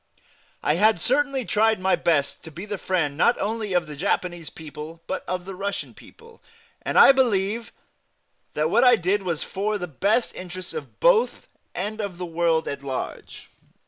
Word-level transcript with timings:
I 0.63 0.77
had 0.77 0.99
certainly 0.99 1.45
tried 1.45 1.79
my 1.79 1.95
best 1.95 2.43
to 2.45 2.49
be 2.51 2.65
the 2.65 2.79
friend 2.79 3.15
not 3.15 3.37
only 3.39 3.73
of 3.73 3.85
the 3.85 3.95
Japanese 3.95 4.49
people 4.49 4.99
but 5.05 5.23
of 5.27 5.45
the 5.45 5.53
Russian 5.53 5.93
people, 5.93 6.41
and 6.81 6.97
I 6.97 7.11
believe 7.11 7.71
that 8.55 8.71
what 8.71 8.83
I 8.83 8.95
did 8.95 9.21
was 9.21 9.43
for 9.43 9.77
the 9.77 9.85
best 9.85 10.33
interests 10.33 10.73
of 10.73 10.99
both 10.99 11.47
and 11.75 12.01
of 12.01 12.17
the 12.17 12.25
world 12.25 12.67
at 12.67 12.81
large. 12.81 13.47